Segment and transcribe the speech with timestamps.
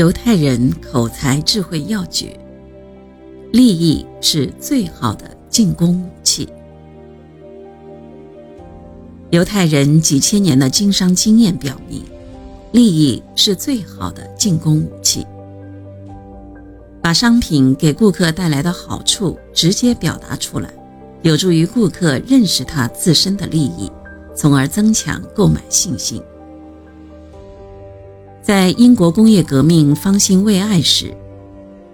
[0.00, 2.34] 犹太人口才智慧要诀：
[3.52, 6.48] 利益是最好的进攻武器。
[9.28, 12.02] 犹太人几千年的经商经验表明，
[12.72, 15.26] 利益是最好的进攻武器。
[17.02, 20.72] 把商品给顾客带来的好处直接表达出来，
[21.20, 23.92] 有助于顾客认识他自身的利益，
[24.34, 26.22] 从而增强购买信心。
[28.42, 31.14] 在英国工业革命方兴未艾时，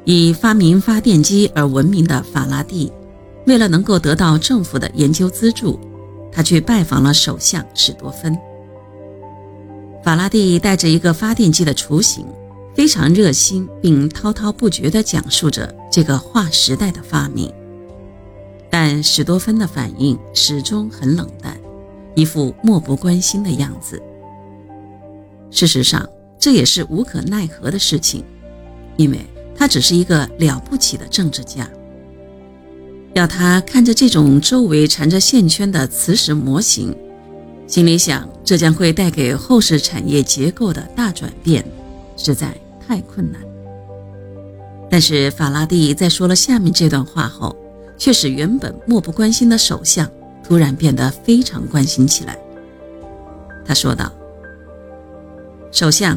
[0.04, 2.90] 以发明发电机而闻名的法拉第，
[3.46, 5.78] 为了能够得到政府的研究资助，
[6.30, 8.36] 他去拜访了首相史多芬。
[10.04, 12.24] 法拉第带着一个发电机的雏形，
[12.74, 17.52] 非常热心并滔滔不绝地讲述着这个划时代的发明，
[18.70, 21.58] 但史多芬的反应始终很冷淡，
[22.14, 24.00] 一副漠不关心的样子。
[25.50, 26.08] 事实上，
[26.46, 28.22] 这也是无可奈何的事情，
[28.96, 29.18] 因为
[29.56, 31.68] 他只是一个了不起的政治家。
[33.14, 36.96] 要他看着这种周围缠着线圈的磁石模型，
[37.66, 41.64] 心里想这将会带给后世产业结构的大转变，
[42.16, 43.40] 实在太困难。
[44.88, 47.56] 但是法拉第在说了下面这段话后，
[47.98, 50.08] 却使原本漠不关心的首相
[50.44, 52.38] 突然变得非常关心起来。
[53.64, 54.12] 他说道
[55.74, 56.16] ：“首相。”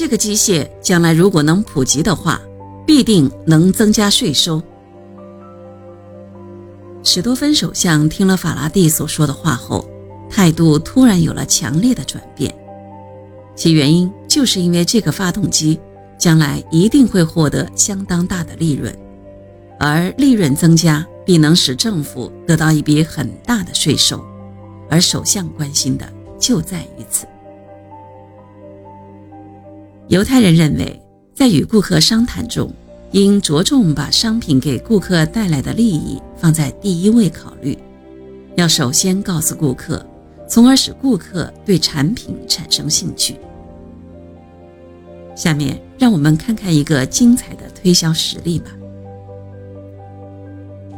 [0.00, 2.40] 这个机械将来如果能普及的话，
[2.86, 4.62] 必定能增加税收。
[7.04, 9.86] 史多芬首相听了法拉第所说的话后，
[10.30, 12.50] 态度突然有了强烈的转变。
[13.54, 15.78] 其原因就是因为这个发动机
[16.16, 18.98] 将来一定会获得相当大的利润，
[19.78, 24.18] 而利润增加必能使政府得到一笔很大的税收，
[24.88, 27.26] 而首相关心的就在于此。
[30.10, 31.00] 犹太人认为，
[31.32, 32.68] 在与顾客商谈中，
[33.12, 37.78] 应着重把商品给顾客带来的利益放在第一位考虑，
[38.56, 40.04] 要首先告诉顾客，
[40.48, 43.36] 从而使顾客对产品产生兴趣。
[45.36, 48.72] 下面让我们看看一个精彩的推销实例吧。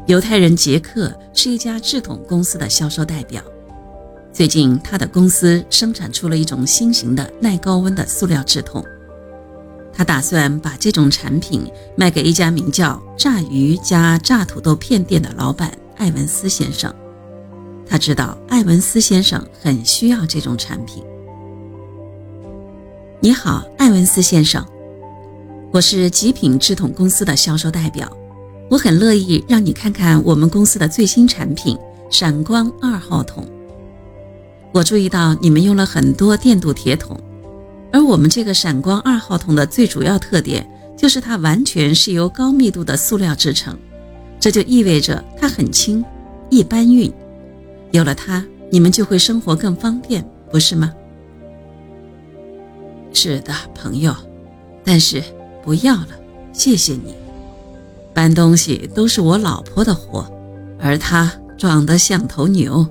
[0.06, 3.42] 犹太人杰克是一家制桶公司的销售代表，
[4.32, 8.82] 最近他的公司生产出了一种新型的耐高温的塑料制桶。
[9.92, 16.92] 他打算把这种产品卖给一家名叫“炸鱼加炸土豆片店”的老板艾文斯先生。
[17.86, 21.04] 他知道艾文斯先生很需要这种产品。
[23.20, 24.66] 你好，艾文斯先生，
[25.70, 28.10] 我是极品制桶公司的销售代表，
[28.70, 33.47] 我很乐意让你看看我们公司的最新产品——闪光二号桶。
[34.72, 37.20] 我注意到你们用了很多电镀铁桶。
[37.92, 40.66] 而我们这个闪光二号桶的最主要特点
[40.97, 43.76] 就是它完全是由高密度的塑料制成，
[44.41, 46.04] 这就意味着它很轻，
[46.48, 47.12] 易搬运。
[47.91, 50.92] 有了它，你们就会生活更方便，不是吗？
[53.12, 54.14] 是的，朋友。
[54.84, 55.22] 但是
[55.62, 56.08] 不要了，
[56.52, 57.14] 谢谢你。
[58.14, 60.26] 搬东西都是我老婆的活，
[60.81, 62.86] 而她壮得像头牛。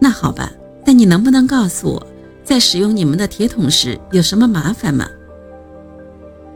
[0.00, 0.52] 那好吧，
[0.84, 2.06] 但你能不能告诉我？
[2.44, 5.08] 在使用你们的铁桶时有什么麻烦吗？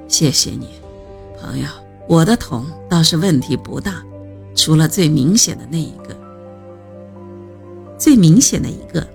[0.06, 0.69] 谢谢你，
[1.41, 1.66] 朋友。
[2.06, 4.03] 我的桶倒是问题不大，
[4.54, 6.16] 除了最明显的那一个。
[7.99, 9.06] 最明显的一个，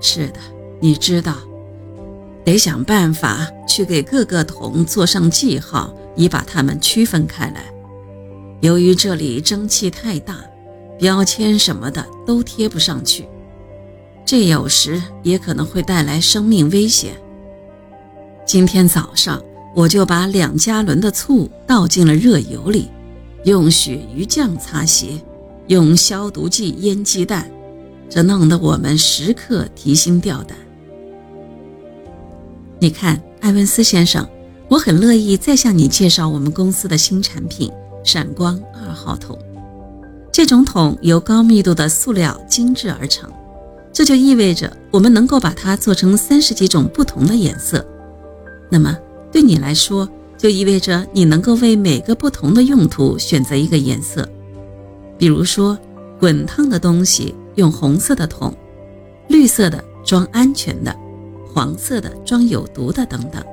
[0.00, 0.38] 是的，
[0.80, 1.34] 你知道，
[2.44, 7.72] 得想办法去给各个桶做上记号，以把它们区分开来。
[8.60, 10.36] 由于这里蒸汽太大，
[10.98, 13.28] 标签什么的都贴不上去。
[14.28, 17.14] 这有时也可能会带来生命危险。
[18.44, 19.42] 今天早上
[19.74, 22.90] 我就把两加仑的醋倒进了热油里，
[23.44, 25.18] 用鳕鱼酱擦鞋，
[25.68, 27.50] 用消毒剂腌鸡蛋，
[28.10, 30.58] 这弄得我们时刻提心吊胆。
[32.78, 34.28] 你看，艾文斯先生，
[34.68, 37.72] 我很乐意再向你介绍我们公司的新产品——
[38.04, 39.38] 闪光二号桶。
[40.30, 43.32] 这种桶由高密度的塑料精制而成。
[43.98, 47.84] 这就意味着我们能够把它做成三十几种不同的颜色，
[48.70, 48.96] 那么
[49.32, 54.24] 对你来说，就意味着你能够为每个不同的用途选择一个颜色。
[55.18, 55.76] 比如说，
[56.20, 58.54] 滚烫的东西用红色的桶，
[59.26, 60.94] 绿色的装安全的，
[61.52, 63.44] 黄色的装有毒的等等，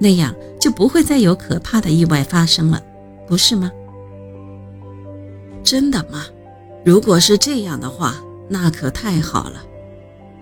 [0.00, 2.82] 那样就不会再有可怕的意外发生了，
[3.28, 3.70] 不是吗？
[5.62, 6.24] 真的吗？
[6.84, 8.16] 如果是这样的话，
[8.48, 9.62] 那可太好了。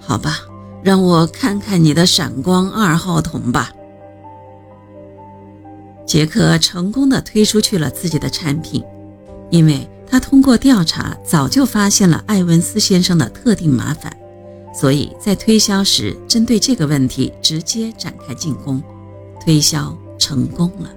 [0.05, 0.41] 好吧，
[0.83, 3.71] 让我看看你的闪光二号桶吧。
[6.05, 8.85] 杰克成功的推出去了自己的产品，
[9.51, 14.15] 因为他通过调查早就发现了艾文斯先生的特定麻烦，
[14.75, 18.83] 所以在推销时针对这个问题直接展开进攻，
[19.43, 20.91] 推销成功了。